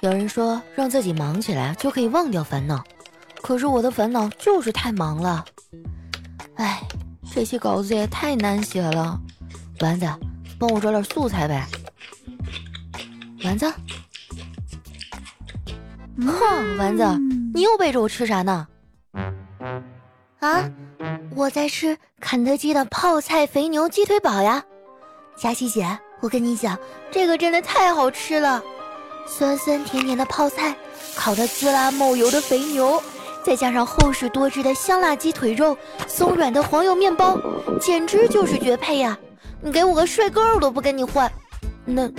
[0.00, 2.82] 有人说让自己忙起来就可以忘掉烦恼，
[3.42, 5.44] 可是我的烦恼就是太忙了。
[6.54, 6.80] 哎，
[7.34, 9.20] 这期稿子也太难写了。
[9.80, 10.06] 丸子，
[10.58, 11.66] 帮我找点素材呗。
[13.44, 13.70] 丸子，
[16.18, 17.04] 哼，丸子，
[17.52, 18.66] 你又背着我吃啥呢？
[20.38, 20.64] 啊，
[21.36, 24.64] 我在吃肯德基的泡菜肥牛鸡腿堡呀。
[25.36, 26.78] 佳琪姐，我跟你讲，
[27.10, 28.62] 这个真的太好吃了。
[29.30, 30.74] 酸酸甜甜的泡菜，
[31.14, 33.00] 烤的滋啦冒油的肥牛，
[33.44, 37.38] 再加上厚实多汁的香辣鸡腿肉，松软的黄油面包，
[37.80, 39.16] 简直就是绝配呀！
[39.62, 41.30] 你给我个帅哥，我都不跟你换。
[41.84, 42.10] 那，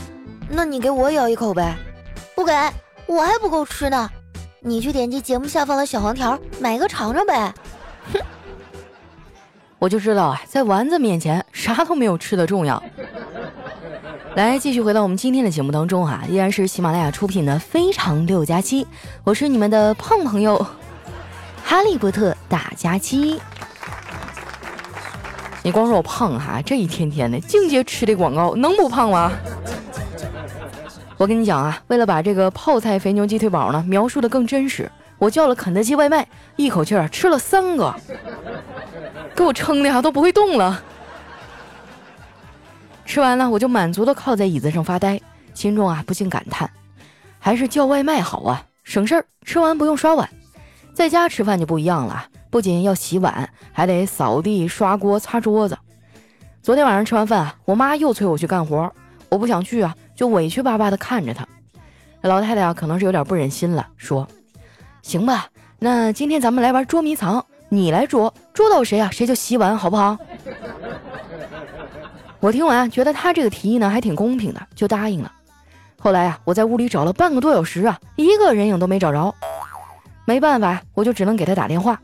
[0.49, 1.75] 那你给我咬一口呗？
[2.33, 2.53] 不给，
[3.05, 4.09] 我还不够吃呢。
[4.61, 7.53] 你去点击节目下方的小黄条，买一个尝尝呗。
[8.13, 8.21] 哼，
[9.77, 12.81] 我就知道啊，在丸子面前，啥都没有吃的重要。
[14.35, 18.85] 来，继续回到我们今天的节目当中哈，依然是喜马拉雅出品的《非常六加七》，
[19.25, 20.65] 我是你们的胖朋友
[21.65, 23.41] 哈利波特大假期。
[25.63, 29.33] 你光说我胖哈，这一天天的净接吃的广告，能不胖吗？
[31.17, 37.93] 我跟你讲啊，为了把这个泡菜肥牛鸡腿堡呢描述的更真实，我叫了肯德基外卖，一口气儿吃了三个，
[39.35, 40.81] 给我撑的哈都不会动了。
[43.05, 45.19] 吃完了，我就满足的靠在椅子上发呆，
[45.53, 46.69] 心中啊不禁感叹，
[47.39, 50.29] 还是叫外卖好啊，省事儿，吃完不用刷碗。
[50.93, 55.77] 在家吃饭就不一样了，不仅要洗碗，还得扫地、刷锅、擦桌子。
[56.61, 58.91] 昨天晚上吃完饭啊，我妈又催我去干活，
[59.29, 61.47] 我不想去啊，就委屈巴巴的看着她。
[62.21, 64.27] 老太太啊，可能是有点不忍心了，说
[65.01, 65.47] ：“行吧，
[65.79, 70.17] 那今天咱们来玩捉迷藏，你来捉，捉到谁啊，谁就洗碗，好不好？”
[72.41, 75.31] 我听完觉得他这个提议呢还挺公平的，就答应了。
[75.99, 79.33] 后来啊，我在屋里找了半个多小时啊，一个人影都没找着。
[80.25, 82.01] 没办法，我就只能给他打电话。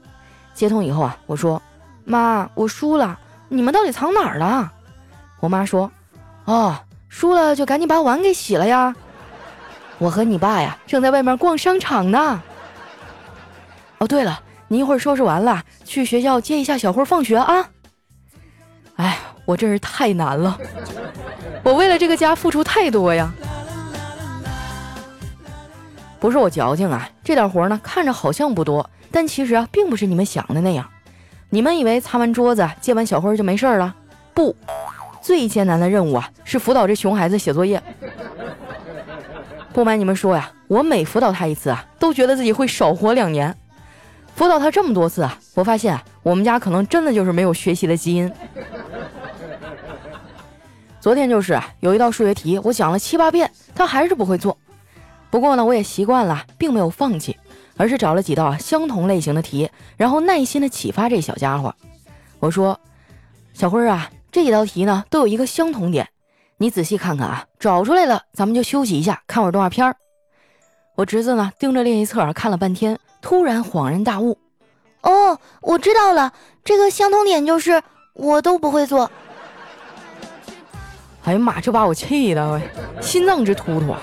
[0.54, 1.60] 接通以后啊，我说
[2.06, 4.72] ：“妈，我输了，你们到底藏哪儿了？”
[5.42, 5.90] 我妈说
[6.46, 6.78] ：“哦，
[7.10, 8.96] 输了就赶紧把碗给洗了呀。”
[9.98, 12.40] 我和你爸呀正在外面逛商场呢。
[13.98, 17.70] 哦，对了，你一会儿收拾完了去学校接一下小辉放学啊。
[18.98, 19.18] 哎。
[19.48, 20.60] 我真是太难了，
[21.64, 23.34] 我为了这个家付出太多呀。
[26.20, 30.86] 不是我矫情啊，这点活呢看着好像不多，但其实啊并不是你们想的那样。
[31.50, 33.96] 你们以为擦完桌子、接完小辉就没事了？
[34.34, 34.54] 不，
[35.22, 37.82] 最艰难的任务啊是辅导这熊孩子写作业。
[39.72, 43.56] 不瞒你们说呀，我每辅导他一次啊，都觉得自己会少活两年。
[44.36, 48.30] 辅导他这么多次啊，我发现我们家可能真的就是没有学习的基因。
[51.08, 54.58] 昨天就是啊有一道数学题，我讲了七八遍，他还是不会做。
[55.30, 57.38] 不过呢，我也习惯了，并没有放弃，
[57.78, 61.74] 而是找了几道相同类型的题，然后耐心的启发这小家伙。
[62.40, 62.78] 我说
[63.56, 66.06] ：“小辉啊，这几道题呢都有一个相同点，
[66.58, 69.96] 你仔细看看啊，找出来了，咱们就休息一下，看会儿动画片儿。”
[70.96, 74.38] 我侄子呢盯着练习册看了半天，突然恍然大悟
[75.04, 76.34] ：“哦，我知道了，
[76.66, 77.82] 这个相同点就是
[78.14, 79.10] 我都不会做。”
[81.28, 81.60] 哎呀妈！
[81.60, 82.62] 这把我气的，
[83.02, 83.94] 心脏直突突！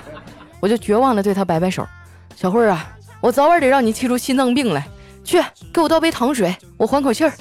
[0.59, 1.83] 我就绝望的对他摆摆手
[2.37, 2.87] ：“小慧啊，
[3.19, 4.87] 我早晚得让你气出心脏病来！
[5.23, 5.43] 去，
[5.73, 7.33] 给我倒杯糖水，我缓口气儿。”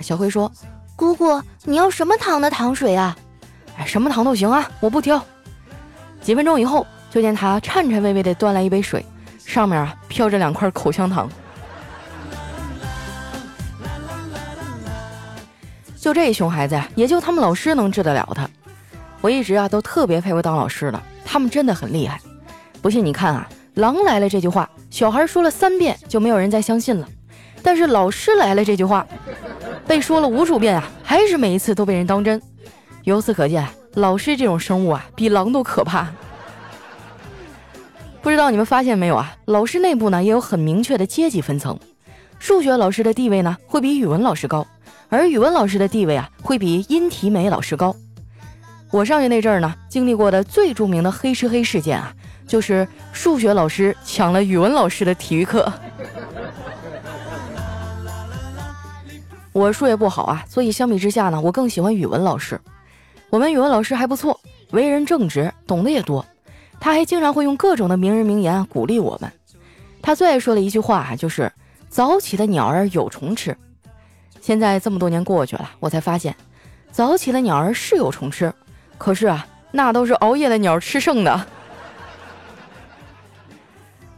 [0.00, 0.50] 小慧说
[0.96, 3.14] ：“姑姑，你要什么糖的糖水啊？
[3.76, 5.22] 哎，什么糖都行啊，我不挑。”
[6.22, 9.04] 几分钟以后，就见他颤颤巍巍的端来一杯水，
[9.44, 11.28] 上面啊飘着两块口香糖。
[16.00, 18.48] 就这熊孩子，也就他们老师能治得了他。
[19.20, 22.20] 我一直啊都特别佩服当老师的，他们真的很厉害。
[22.80, 27.08] 不信你看啊，“狼来了”这句话，小孩说了三遍就没有人再相信了。
[27.62, 29.04] 但是“老师来了”这句话，
[29.86, 32.40] 被说了无数遍啊，还是每一次都被人当真。
[33.02, 36.08] 由此可见，老师这种生物啊，比狼都可怕。
[38.22, 39.36] 不知道你们发现没有啊？
[39.46, 41.78] 老师内部呢也有很明确的阶级分层。
[42.38, 44.66] 数学老师的地位呢会比语文老师高，
[45.08, 47.96] 而语文老师的地位啊会比音体美老师高。
[48.90, 52.14] 我上学那阵儿呢，经历过的最著名的黑吃黑事件啊，
[52.46, 55.70] 就是数学老师抢了语文老师的体育课。
[59.52, 62.60] 我数学不好啊，所以相比之下呢，我更喜欢语文老师。
[63.28, 64.38] 我们语文老师还不错，
[64.70, 66.24] 为人正直，懂得也多。
[66.78, 69.30] 他还经常会用各种的名人名言鼓励我们。
[70.00, 71.50] 他最爱说的一句话啊，就是
[71.88, 73.56] “早起的鸟儿有虫吃”。
[74.40, 76.36] 现在这么多年过去了，我才发现，
[76.92, 78.52] 早起的鸟儿是有虫吃。
[78.98, 81.46] 可是啊，那都是熬夜的鸟吃剩的。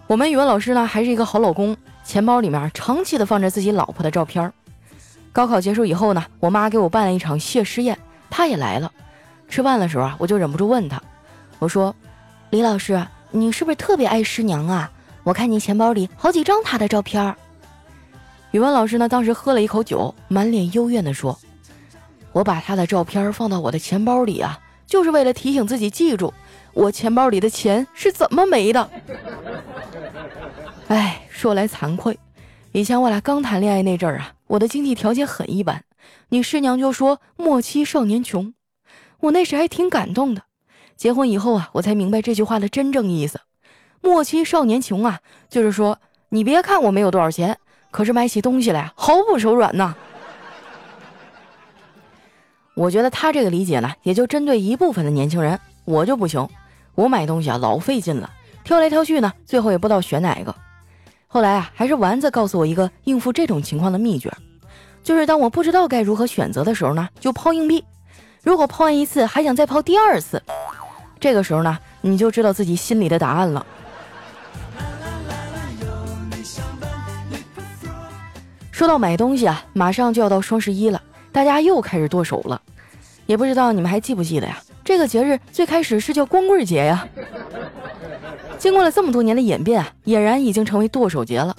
[0.06, 4.52] 我们语文老师呢，还是一个好老公，钱包里面长期的放着自己老婆的照片。
[5.32, 7.98] 高考结束以后呢，我妈给我办了一场谢师宴，
[8.30, 8.90] 她也来了。
[9.48, 11.00] 吃饭的时候啊，我就忍不住问她，
[11.58, 11.94] 我说
[12.50, 14.90] ：“李老师，你是不是特别爱师娘啊？
[15.24, 17.34] 我看你钱包里好几张她的照片。”
[18.52, 21.38] 语文老师呢，当时喝了一口酒，满脸幽怨地说
[22.32, 26.32] ：“我把她的照片放到我的钱包里啊，就是为了提醒自己记住，
[26.72, 28.90] 我钱包里的钱是怎么没的。”
[30.88, 32.18] 哎，说来惭愧，
[32.72, 35.84] 以前我俩刚谈恋爱那阵儿啊，我的经济条件很一般，
[36.30, 38.54] 你师娘就说莫欺少年穷，
[39.20, 40.42] 我那时还挺感动的。
[40.96, 43.38] 结婚以后啊，我才明白这句话的真正意思，
[44.00, 45.20] 莫欺少年穷啊，
[45.50, 45.98] 就是说
[46.30, 47.58] 你别看我没有多少钱，
[47.90, 49.94] 可是买起东西来毫不手软呐。
[52.78, 56.48] 我觉得他这个理解呢，也就针对一部分的年轻人，我就不行，
[56.94, 58.30] 我买东西啊老费劲了，
[58.62, 60.54] 挑来挑去呢，最后也不知道选哪个。
[61.26, 64.32] 后来啊，还是丸子告诉我一个应付这种情况的秘诀，
[65.02, 67.84] 就是当我不知道该如何选择的时候呢，就抛硬币。
[68.44, 70.40] 如果抛完一次还想再抛第二次，
[71.18, 73.66] 这个时候呢，你就知道自己心里的答案了。
[78.70, 81.02] 说到买东西啊，马上就要到双十一了，
[81.38, 82.60] 大家又开始剁手了。
[83.26, 84.60] 也不知道你们还记不记得呀？
[84.84, 87.06] 这个节日最开始是叫光棍节呀。
[88.58, 91.54] 经过了这么多年的演变啊，俨然已经成为剁手节了。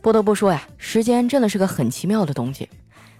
[0.00, 2.70] 不得不说呀，时间真的是个很奇妙的东西。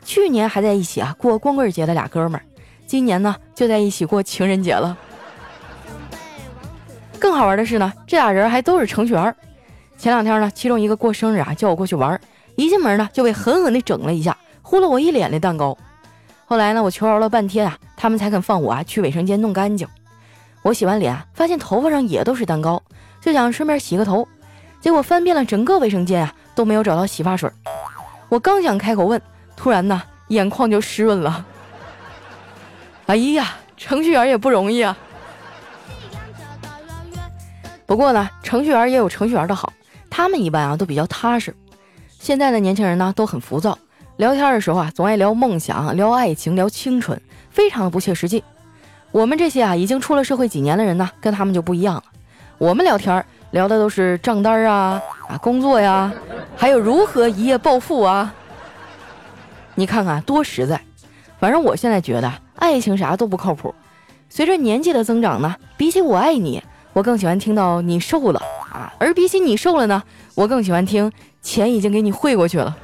[0.02, 2.43] 去年还在一起啊过光棍节的俩哥们儿，
[2.87, 4.96] 今年呢就在一起过情人节了。
[7.19, 9.37] 更好玩的是呢，这俩人还都是程序员。
[9.99, 12.19] 前两天呢，其中一个过生日啊，叫我过去玩，
[12.55, 14.34] 一进门呢就被狠狠地整了一下，
[14.67, 15.79] 糊了我一脸的蛋糕。
[16.45, 19.87] 后来呢，我求饶了半天啊，他们才肯放我啊去卫生间弄干净。
[20.63, 22.83] 我洗完脸，发现头发上也都是蛋糕，
[23.21, 24.27] 就想顺便洗个头，
[24.81, 27.49] 结果翻遍了整个卫生间啊，都没有找到洗发水。
[28.29, 29.23] 我刚想开口问，
[29.55, 31.47] 突然呢，眼眶就湿润了。
[33.07, 34.97] 哎呀，程序员也不容易啊。
[37.87, 39.73] 不过呢，程序员也有程序员的好，
[40.11, 41.55] 他们一般啊都比较踏实。
[42.19, 43.79] 现在的年轻人呢都很浮躁，
[44.17, 47.21] 聊天的时候啊总爱聊梦想、聊爱情、聊青春，
[47.51, 48.43] 非常的不切实际。
[49.13, 52.03] 我们这些啊已经出了社会几年的人呢，跟他们就不一样了。
[52.57, 56.11] 我们聊天聊的都是账单啊啊工作呀，
[56.57, 58.35] 还有如何一夜暴富啊。
[59.75, 60.81] 你看看多实在。
[61.39, 63.75] 反正我现在觉得爱情啥都不靠谱。
[64.31, 66.62] 随着年纪的增长呢，比起我爱你，
[66.95, 68.41] 我更喜欢听到你瘦了
[68.73, 70.03] 啊，而比起你瘦了呢，
[70.35, 71.12] 我更喜欢听
[71.43, 72.75] 钱已经给你汇过去了。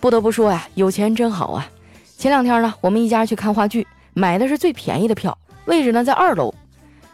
[0.00, 1.68] 不得不说呀，有钱真好啊。
[2.16, 6.54] 前两天呢，我们一家去看话剧，买的是最便宜的票，位置呢在二楼。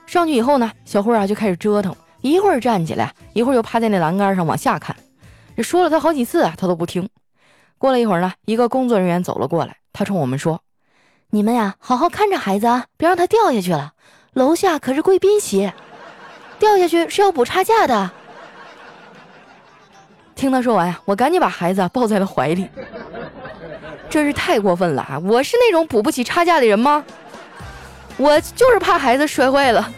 [0.07, 4.95] 上去以后呢，小慧啊就开始折腾，一会儿站起来，一会儿又趴在那栏杆上往下看。
[5.57, 7.09] 这说了他好几次啊，他都不听。
[7.79, 10.61] 过了一会儿呢，一个工作人员走了过来，他冲我们说
[11.31, 13.93] ：“你们呀，好好看着孩子啊，别让他掉下去了。
[14.33, 15.73] 楼下可是贵宾席，
[16.59, 18.11] 掉下去是要补差价的。”
[20.35, 22.69] 听他说完呀，我赶紧把孩子抱在了怀里。
[24.11, 25.19] 真是太过分了啊！
[25.25, 27.05] 我是那种补不起差价的人吗？
[28.17, 29.91] 我就是怕孩子摔坏了。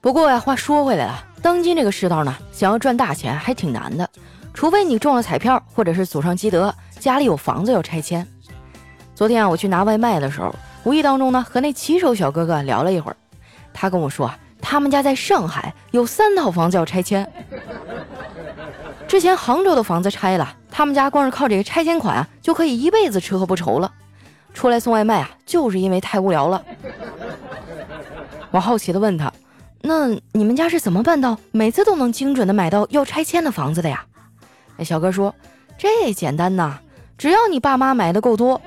[0.00, 4.06] 不过呀，话说回来了，当今这个世道呢，想要赚大钱还挺难的，
[4.52, 8.26] 除非你中了彩票，或者是祖上积德，家里有房子要拆迁。
[9.14, 10.54] 昨天啊，我去拿外卖的时候，
[10.84, 13.16] 无意当中呢，和那骑手小哥哥聊了一会儿，
[13.72, 14.30] 他跟我说，
[14.62, 17.30] 他们家在上海有三套房子要拆迁。
[19.06, 23.92] 之前杭州的房子拆了，他们家光是靠这个拆迁款啊，就可以一辈子吃喝不愁了。
[24.54, 26.64] 出来送外卖啊，就是因为太无聊了。
[28.50, 29.30] 我好奇的问他
[29.82, 34.04] ：“那你们家是怎么办到每次都能精准的买到要拆迁的房子的呀？”
[34.78, 35.34] 哎，小哥说
[35.76, 36.78] ：“这简单呐，
[37.18, 38.60] 只要你爸妈买的够多，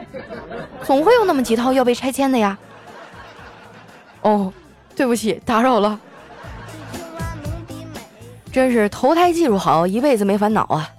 [0.83, 2.57] 总会有那么几套要被拆迁的呀。”
[4.21, 4.51] 哦，
[4.95, 5.99] 对不起，打扰了。
[8.51, 10.89] 真是投胎技术好，一辈子没烦恼啊！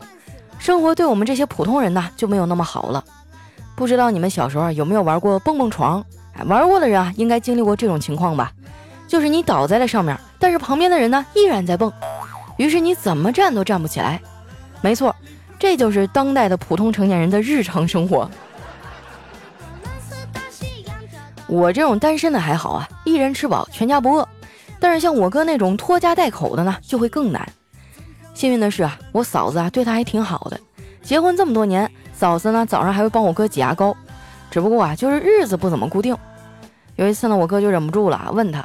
[0.58, 3.02] 生活对我们这些普通人呢就没有那么好了。
[3.74, 6.04] 不知道你们小时候有没有玩过蹦蹦床？
[6.44, 8.52] 玩过的人啊，应该经历过这种情况吧？
[9.08, 11.90] 就是你倒在了上面，但是旁边的人呢依然在蹦，
[12.58, 14.20] 于是你怎么站都站不起来。
[14.82, 15.14] 没错，
[15.58, 18.30] 这就是当代的普通成年人的日常生活。
[21.48, 24.28] 我这种单身的还好啊，一人吃饱全家不饿。
[24.78, 27.48] 但是像我哥那种拖家带口的呢，就会更难。
[28.34, 30.60] 幸运的是啊，我嫂子啊对他还挺好的。
[31.02, 33.96] 结婚这么多年，嫂子呢早上还会帮我哥挤牙膏，
[34.50, 36.16] 只不过啊就是日子不怎么固定。
[36.96, 38.64] 有一次呢，我哥就忍不住了，问他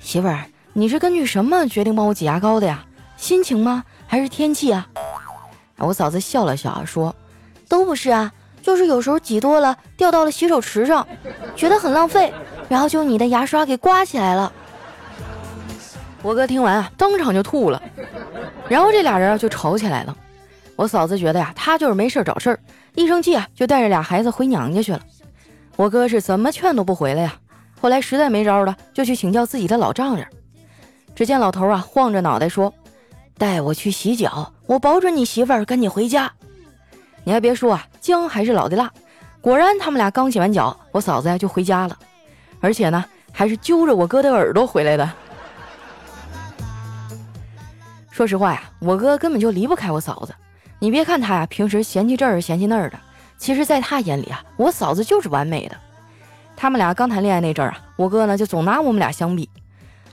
[0.00, 2.84] 媳妇儿，你是根据什么决定帮我挤牙膏的呀？
[3.16, 3.84] 心情吗？
[4.06, 4.86] 还是天气啊？
[5.78, 7.14] 我嫂子笑了笑说，
[7.68, 11.06] 都不是啊，就是有时候挤多了掉到了洗手池上，
[11.56, 12.32] 觉得很浪费，
[12.68, 14.50] 然后就你的牙刷给刮起来了。
[16.22, 17.82] 我哥听完啊，当场就吐了，
[18.68, 20.16] 然后这俩人就吵起来了。
[20.76, 22.60] 我嫂子觉得呀，他就是没事找事儿，
[22.94, 25.00] 一生气啊，就带着俩孩子回娘家去了。
[25.76, 27.34] 我哥是怎么劝都不回来呀。
[27.80, 30.24] 后来实在没招了，就去请教自己的老丈人。
[31.14, 32.72] 只见老头啊，晃着脑袋说
[33.36, 36.32] ：“带我去洗脚，我保准你媳妇儿跟你回家。”
[37.24, 38.90] 你还别说啊，姜还是老的辣。
[39.40, 41.98] 果然，他们俩刚洗完脚，我嫂子呀就回家了，
[42.60, 45.10] 而且呢，还是揪着我哥的耳朵回来的。
[48.10, 50.34] 说实话呀，我哥根本就离不开我嫂子。
[50.78, 52.98] 你别看他呀，平时嫌弃这儿嫌弃那儿的，
[53.36, 55.76] 其实在他眼里啊，我嫂子就是完美的。
[56.56, 59.48] 他们俩刚谈恋爱那阵儿啊，我哥呢就总拿我们俩相比。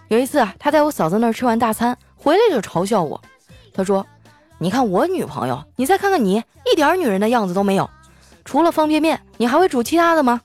[0.08, 3.20] 有一次啊，他在我嫂子那儿吃完大餐回来就嘲笑我，
[3.74, 4.06] 他说
[4.60, 7.89] ：“你看我女朋友，你再看看你，一点女人的样子都没有。
[8.44, 10.42] 除了方便面，你还会煮其他的吗？”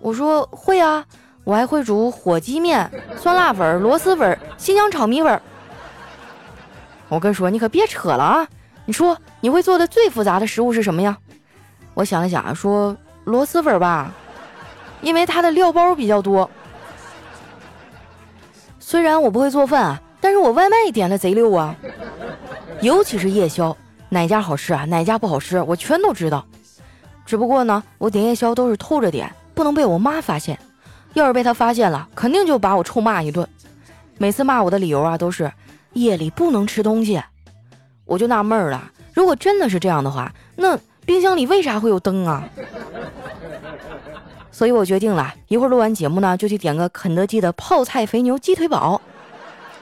[0.00, 1.04] 我说：“会啊，
[1.42, 5.40] 我还会煮火鸡面、酸辣粉、螺蛳粉、新疆炒米粉。”
[7.08, 8.48] 我哥说：“你可别扯了啊！
[8.86, 11.16] 你说你会做的最复杂的食物是什么呀？”
[11.94, 14.12] 我想了想啊，说：“螺蛳粉吧，
[15.00, 16.48] 因为它的料包比较多。
[18.78, 21.74] 虽然我不会做饭啊，但是我外卖点的贼溜啊，
[22.84, 23.74] 尤其是夜宵，
[24.10, 26.44] 哪家好吃啊，哪家不好吃，我全都知道。
[27.24, 30.58] 只不过呢，我点夜宵都是偷着点，不能被我妈发现。
[31.14, 33.48] 要是被她发现了，肯定就把我臭骂一顿。
[34.18, 35.50] 每次骂我的理由啊，都是。”
[35.94, 37.22] 夜里不能吃东西，
[38.04, 38.90] 我就纳闷了。
[39.14, 40.76] 如果真的是这样的话，那
[41.06, 42.46] 冰箱里为啥会有灯啊？
[44.52, 49.00] 所以我决定了一会儿录完节目呢，就去点个肯德基的泡菜肥牛鸡腿堡，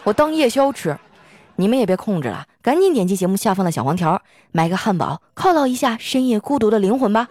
[0.04, 0.96] 我当夜宵吃。
[1.56, 7.28] 你们也别控制了，赶紧点击节目下方的小黄条，买个汉堡犒劳一下深夜孤独的灵魂吧。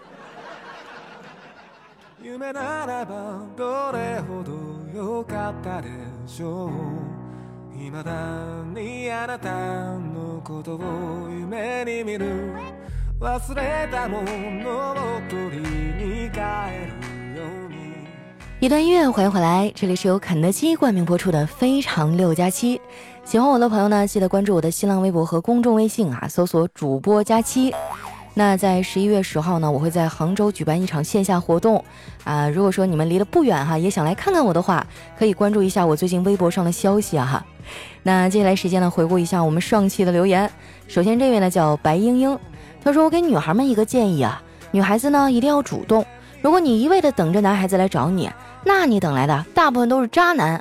[18.62, 22.78] 一段音乐，欢迎回来，这里是由肯德基冠名播出的《非常六加七》。
[23.24, 27.74] 喜欢我的朋友呢，记得关注我的新浪微博和公众微信啊，搜索“主播佳期”。
[28.34, 31.84] 那在十一月十号呢，我会在杭州举办一场线下活动
[32.22, 32.48] 啊。
[32.48, 34.86] 如果说你们离得不远哈，也想来看看我的话，
[35.18, 37.44] 可以关注一下我最近微博上的消息啊哈。
[38.04, 40.48] 那接下来时间呢，回顾一下我们上期的留言。
[40.86, 42.38] 首先这位呢叫白英英，
[42.80, 44.40] 她说我给女孩们一个建议啊，
[44.70, 46.06] 女孩子呢一定要主动。
[46.42, 48.28] 如果你一味的等着男孩子来找你，
[48.64, 50.60] 那你等来的大部分都是渣男，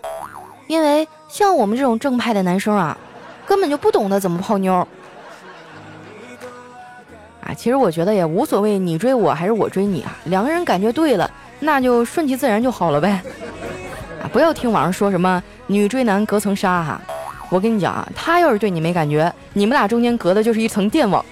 [0.67, 2.95] 因为像我们这种正派的男生啊，
[3.47, 4.88] 根本就不懂得怎么泡妞。
[7.41, 13.19] 啊，其实我觉得也无所谓，你追我还是我追你啊，两个人感觉对了，那就顺其自然就好了呗。
[14.21, 17.01] 啊，不要听网上说什么女追男隔层纱哈，
[17.50, 21.25] 我跟你讲啊，他要是对你没感觉，你们俩中间隔的就是一层电网。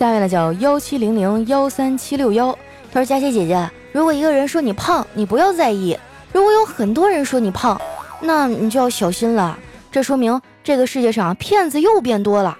[0.00, 2.58] 下面呢叫幺七零零幺三七六幺，
[2.90, 5.94] 他说佳琪姐姐，如果一个人说你胖，你不要在意；
[6.32, 7.78] 如果有很多人说你胖，
[8.18, 9.58] 那你就要小心了。
[9.92, 12.56] 这说明这个世界上骗子又变多了。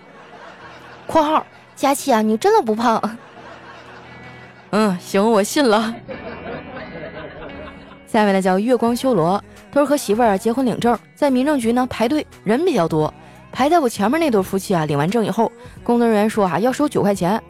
[1.09, 3.03] （括号佳琪啊，你真的不胖？）
[4.73, 5.95] 嗯，行，我信了。
[8.07, 9.43] 下面呢叫月光修罗，
[9.73, 13.15] 他说和媳妇儿结婚领证，在民政局呢排队，人比较多，
[13.53, 15.51] 排在我前面那对夫妻啊领完证以后，
[15.83, 17.43] 工作人员说啊要收九块钱，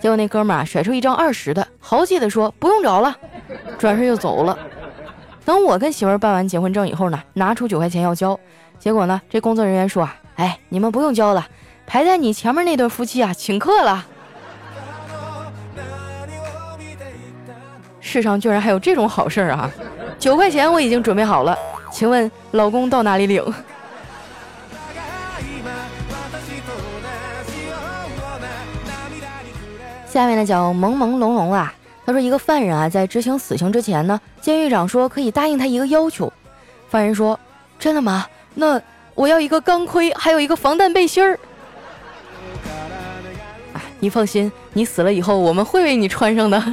[0.00, 3.16] 结果那哥们儿甩出一张二十的，豪气的说不用找了，
[3.78, 4.58] 转身就走了。
[5.44, 8.38] 等我跟媳妇儿办完结婚证以后呢，拿出九块钱要交。
[8.78, 9.20] 结果呢？
[9.30, 11.46] 这工作人员说：“啊，哎，你们不用交了，
[11.86, 14.04] 排在你前面那对夫妻啊，请客了。”
[18.00, 19.70] 世上居然还有这种好事啊！
[20.18, 21.58] 九块钱我已经准备好了，
[21.90, 23.42] 请问老公到哪里领？
[30.16, 31.74] 下面呢叫朦朦胧胧啊，
[32.06, 36.32] 他说一个犯人啊，在执行死刑之前呢，监狱长说可以答应他一个要求，
[36.88, 37.38] 犯人说
[37.78, 38.24] ：“真的吗？”
[38.56, 38.80] 那
[39.14, 41.38] 我要一个钢盔，还有一个防弹背心儿。
[43.74, 46.64] 啊，你放心，你死了以后，我们会为你穿上的。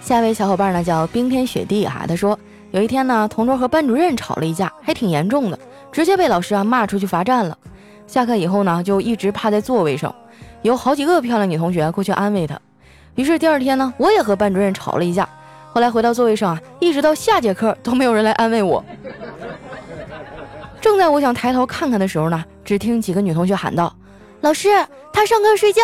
[0.00, 2.38] 下一位小伙伴呢叫冰天雪地啊，他说
[2.70, 5.58] 有一天呢，同桌和班主任吵了一架，还挺严重的，
[5.92, 7.58] 直接被老师啊骂出去罚站了。
[8.12, 10.14] 下课以后呢，就一直趴在座位上，
[10.60, 12.60] 有好几个漂亮女同学过去安慰他。
[13.14, 15.26] 于是第二天呢，我也和班主任吵了一架。
[15.72, 18.84] 后来回到座位上啊，一直到下节课都没有人来安慰我。
[20.78, 23.90] 正在我想抬头看看的时候呢，只听几个女同学喊道
[24.42, 24.68] ：“老师，
[25.10, 25.82] 他上课睡觉。”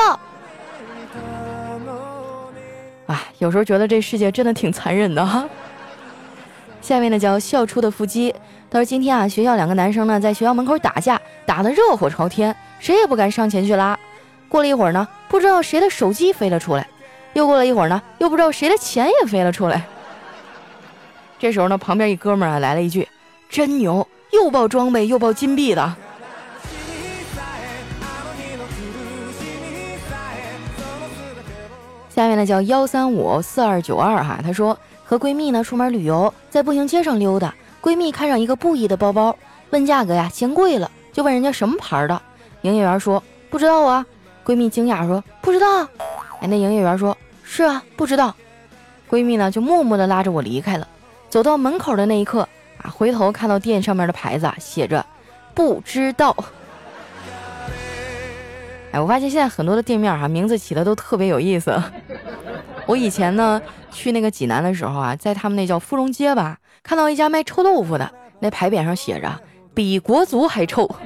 [3.09, 5.49] 啊，有时候觉得这世界真的挺残忍的哈。
[6.81, 8.35] 下面呢叫笑出的腹肌，
[8.71, 13.99] 他说今天啊，学校两个男生呢在学校门口打架，打得热火朝天，谁也不敢上前去拉。
[14.49, 16.89] 过了一会儿呢，不知道谁的手机飞了出来，
[17.35, 19.85] 又过了一会儿呢，又不知道谁的钱也飞了出来。
[21.39, 23.09] 这时候呢，旁边一哥们儿啊来了一句
[23.51, 25.97] ：“真牛。”又爆装备又爆金币的，
[32.11, 34.79] 下面呢叫幺三五四二九二哈，他说
[35.09, 39.35] 和闺蜜呢出门旅游，在步行街上溜达，闺蜜看上一个布艺的包包，
[39.71, 42.21] 问价格呀嫌贵了，就问人家什么牌的，
[42.61, 44.05] 营业员说不知道啊，
[44.45, 45.89] 闺蜜惊讶说不知道，
[46.41, 48.37] 哎那营业员说是啊不知道，
[49.09, 50.87] 闺蜜呢就默默的拉着我离开了，
[51.31, 52.47] 走到门口的那一刻。
[52.81, 52.87] 啊！
[52.89, 55.05] 回头看到店上面的牌子啊，写着
[55.53, 56.33] “不知道”。
[58.95, 61.77] 哎，我发现现在很多的店面哈，名字起的都特别有意思。
[62.89, 69.31] 我以前呢去那个济南的时候啊，在他们那叫芙蓉街吧，看到一家卖臭豆腐的，那牌匾上写着
[69.75, 70.89] “比国足还臭”。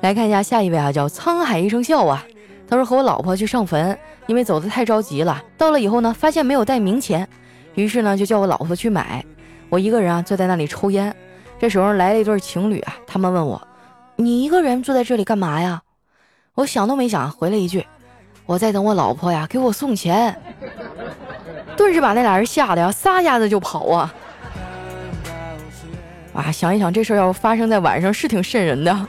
[0.00, 2.24] 来看一下下一位啊，叫沧海一声笑啊。
[2.66, 7.28] 他说和我老婆去上坟，因为走的太着急了，到了以后呢，发现没有带冥钱。
[7.74, 9.22] 于是呢，就叫我老婆去买。
[9.68, 11.14] 我一个人啊，坐在那里抽烟。
[11.58, 13.60] 这时候来了一对情侣啊，他们问我
[14.16, 15.82] ：“你一个人坐在这里干嘛呀？”
[16.54, 17.86] 我想都没想，回了一句
[18.44, 20.38] ：“我在等我老婆呀，给我送钱。”
[21.76, 24.14] 顿时把那俩人吓得呀，撒丫子就跑啊！
[26.34, 29.06] 啊，想一想这事儿要发生在晚上，是挺瘆人的。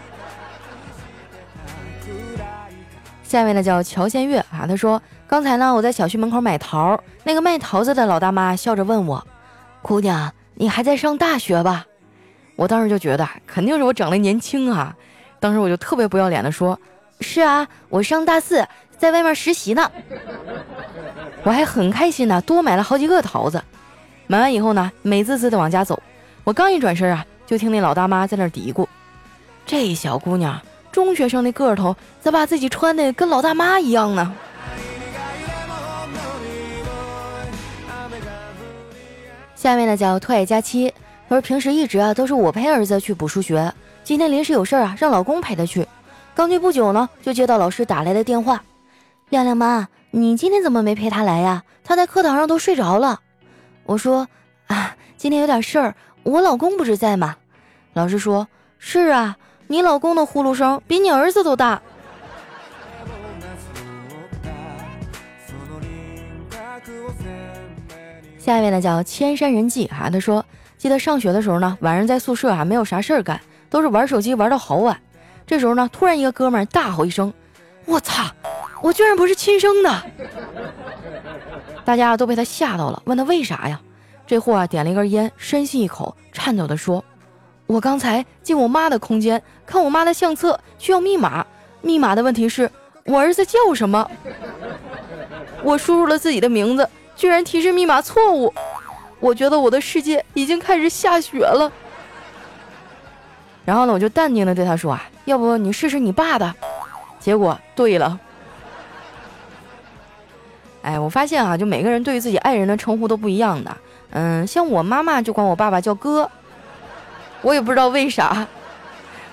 [3.23, 5.01] 下面呢叫乔先月啊，他说。
[5.25, 9.25] 刚才呢，我在小区门口买桃，那个卖桃子的老大妈笑着问我
[9.81, 11.87] ：“姑娘，你还在上大学吧？”
[12.55, 14.95] 我当时就觉得肯定是我长得年轻啊，
[15.39, 16.79] 当时我就特别不要脸的说
[17.23, 19.89] ：“是啊，我上大四，在外面实习呢。”
[21.43, 23.63] 我还很开心呢，多买了好几个桃子。
[24.27, 26.01] 买完以后呢，美滋滋的往家走，
[26.43, 28.87] 我刚一转身啊，就听那老大妈在那嘀咕
[29.65, 34.33] ：“这小姑娘，中学生的个头，咋把自己穿的跟老大妈一样呢？”
[39.55, 40.93] 下面呢叫特爱佳期，
[41.29, 45.87] 他说平时一直啊都是我陪儿子去补数学，今天临时有事啊，让老公陪他去。
[46.35, 48.63] 刚去不久呢，就接到老师打来的电话
[49.29, 51.63] ：“亮亮妈，你今天怎么没陪他来呀？
[51.83, 53.19] 他在课堂上都睡着了。”
[53.85, 54.27] 我说
[54.67, 57.35] ：“啊，今天有点事儿，我老公不是在吗？”
[57.93, 58.47] 老师说
[58.79, 61.79] ：“是啊，你老公的呼噜声比你儿子都大。”
[68.39, 70.43] 下一位呢叫千山人迹哈，他说
[70.77, 74.99] 记得上学的时候呢，晚上在宿舍啊没有啥事儿干，都是玩手机玩到好晚。
[75.45, 77.31] 这时候呢，突然一个哥们儿大吼一声
[77.85, 78.23] ：“我操！
[78.81, 80.03] 我居然不是亲生的！”
[81.85, 83.79] 大家都被他吓到了，问他为啥呀？
[84.25, 87.03] 这货啊点了一根烟，深吸一口，颤抖的说
[87.67, 91.45] ：“我刚才进我妈的空间看我妈的相册，需要密码，
[91.81, 92.69] 密码的问题是
[93.05, 94.09] 我儿子叫什么？
[95.63, 98.51] 我输入了自己的名字。”居然提示密码错误，
[99.19, 101.71] 我觉得我的世界已经开始下雪了。
[103.65, 106.53] 然后呢，我就淡定的对他说啊，要不你试试你爸的。
[107.19, 108.19] 结果对了。
[110.81, 113.77] 哎，我发现啊，就每个人对于自己爱人的称呼都不一样的。
[114.09, 116.29] 嗯，像我妈妈就管我爸爸叫哥，
[117.41, 118.45] 我也不知道为啥，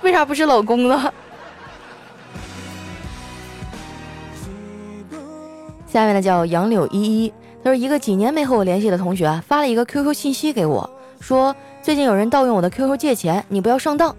[0.03, 1.13] 为啥不是老公呢？
[5.89, 7.33] 下面呢叫杨柳依依。
[7.65, 10.89] 他说：“一个几年没和我联系的同学发了一个 QQ 信息给我，
[11.21, 14.15] 说最近有人盗用我的 QQ 借钱，你不要上当。”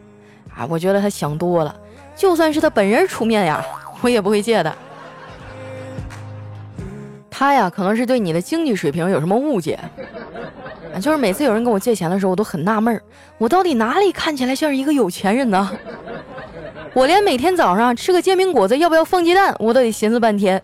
[0.57, 1.73] 啊，我觉得他想多了，
[2.15, 3.63] 就算是他本人出面呀，
[4.01, 4.75] 我也不会借的。
[7.29, 9.79] 他呀，可能是对你的经济水平有什么误解。
[10.93, 13.01] 啊，就是每次有人跟我借钱的时候，我都很纳闷儿，
[13.37, 15.71] 我到底哪里看起来像是一个有钱人呢？
[16.93, 20.61] 我连每天早上吃个煎饼果子要不要放鸡蛋，我都得寻思半天。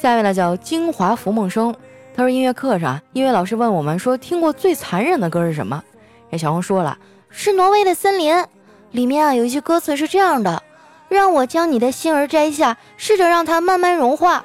[0.00, 1.74] 下面呢叫京华浮梦生，
[2.14, 5.82] 他说音乐课上，音乐老师问我们说听过最残忍的歌是什么？
[6.30, 6.96] 这小红说了，
[7.30, 8.44] 是挪威的森林，
[8.92, 10.62] 里面啊有一句歌词是这样的：
[11.08, 14.44] 让我将你的心儿摘下，试着让它慢慢融化。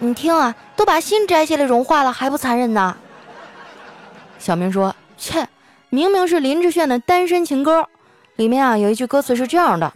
[0.00, 2.94] 你听啊，都把心摘下来融化了，还不残忍呢？
[4.38, 5.48] 小明说：“切，
[5.88, 7.80] 明明是林志炫的《单身情歌》，
[8.36, 9.90] 里面啊有一句歌词是这样的：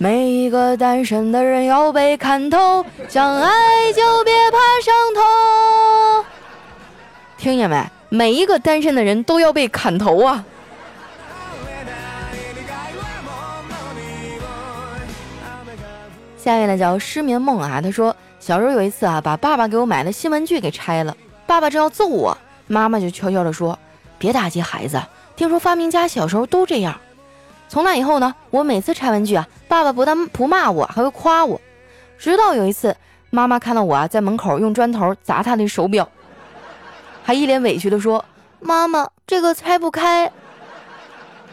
[0.00, 6.24] 每一个单身的人要被看透，想爱就别怕伤痛。
[7.36, 7.84] 听见没？
[8.08, 10.44] 每一个单身的人都要被砍头啊！”
[16.38, 23.76] 下一位呢叫失眠梦啊，他说小时候有一次啊，把爸爸给我买的新玩具给拆了，爸爸正要揍我，妈妈就悄悄地说
[24.16, 25.02] ：“别打击孩子，
[25.34, 26.96] 听说发明家小时候都这样。”
[27.68, 31.60] 从那以后呢，我每次拆玩具啊，爸爸不但不骂我，还会夸我。
[32.18, 32.96] 直到有一次，
[33.30, 36.08] 妈妈看到我啊在门口用砖头砸他的手表，
[37.22, 38.24] 还一脸委屈地说
[38.58, 40.32] ：“妈妈，这个拆不开。”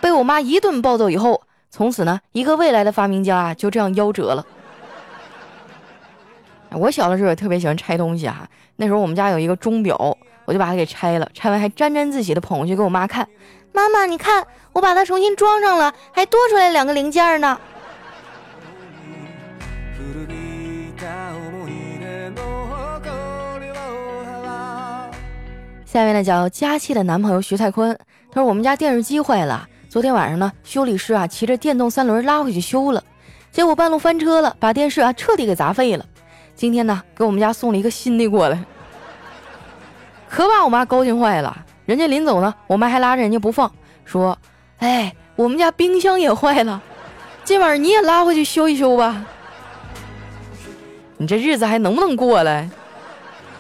[0.02, 4.46] 被我妈一顿暴揍以后，从此呢，一个未来的发明家啊就这样夭折了。
[6.72, 8.48] 我小的时候也特别喜欢拆东西啊。
[8.78, 13.28] 那时候我们家有一个钟表，我就把它给拆了，拆完还沾沾自喜的捧回去给我妈看。
[13.74, 17.60] 妈妈，你看，我把它重新装上了，还多出来两个零件呢。
[25.86, 27.98] 下面呢叫佳期的男朋友徐太坤，
[28.30, 33.02] 他说我们家电视机坏了，昨天晚上呢修理师啊骑着电动三轮拉回去修了，
[33.52, 36.06] 结果半路翻车了，把电视啊彻底给砸废了。
[36.54, 38.62] 今天呢，给我们家送了一个新的过来，
[40.36, 41.66] 可把我妈高兴坏了。
[41.86, 43.72] 人家临走呢，我妈还拉着人家不放，
[44.04, 44.38] 说
[44.80, 46.82] ：“哎，我们家冰箱也坏了，
[47.46, 49.26] 今晚你也拉回去修一修吧。
[51.16, 52.70] 你这日子还能不能过了？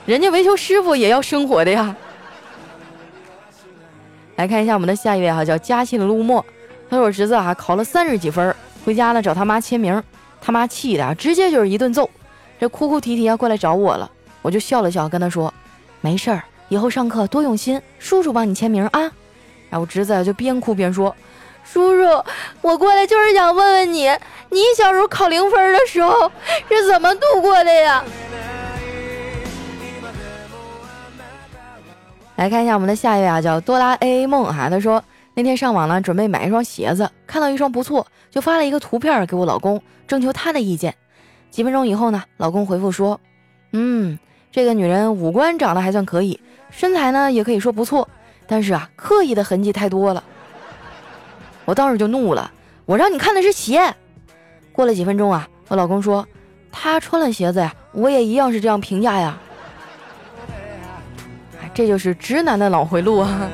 [0.05, 1.95] 人家维修师傅也要生活的呀。
[4.35, 6.45] ”来看一下我们的下一位哈，叫嘉庆的陆墨，
[6.89, 10.03] 他说我侄子啊考了三十几分，回家呢找他妈签名，
[10.41, 12.09] 他妈气的啊直接就是一顿揍。
[12.59, 14.11] 这哭哭啼啼要过来找我了，
[14.41, 15.53] 我就笑了笑，跟他说
[16.01, 19.11] ：“没事儿，以后上课多用心，叔叔帮你签名啊。”
[19.69, 21.15] 然后侄子就边哭边说
[21.65, 22.23] ：“叔叔，
[22.61, 24.07] 我过来就是想问问你，
[24.49, 26.31] 你小时候考零分的时候
[26.69, 28.03] 是怎么度过的呀？”
[32.37, 40.93] 来看一下我们的下一位啊，叫多拉 A A 梦哈，他说那天上网呢，准备买一双鞋子，看到一双不错，就发了一个图片给我老公，征求他的意见。
[41.49, 43.19] 几分钟以后呢，老公回复说
[43.71, 44.19] ：“嗯，
[44.51, 46.37] 这个女人五官长得还算可以，
[46.75, 48.07] 身材呢也可以说不错，
[48.45, 50.21] 但是啊，刻意的痕迹太多了。”
[51.63, 52.51] 我当时就怒了，
[52.85, 53.95] 我让你看的是鞋。
[54.73, 56.27] 过了几分钟啊，我老公说
[56.71, 59.37] ：“他穿了鞋子呀，我也一样是这样评价呀。”
[61.73, 63.49] 这就是直男的脑回路啊。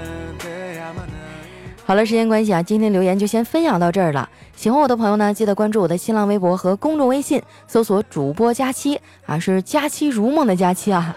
[1.86, 4.28] 好了，时间关系啊，今天留言就先分享到这儿了。
[4.56, 11.16] 喜欢我的朋友呢，记得关注我的新浪微博和公众微信，搜索主播佳期啊，是佳期如梦的佳期啊。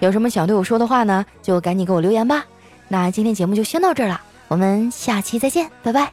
[0.00, 2.44] 有什么想对我说的话呢，就赶紧给我留言吧。
[2.88, 6.12] 那今天节目就先到这儿了，我们下期再见，拜拜。